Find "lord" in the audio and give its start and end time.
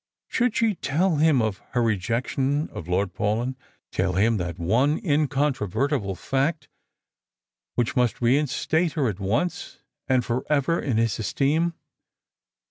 2.87-3.13